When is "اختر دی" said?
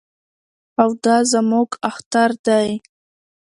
1.89-2.67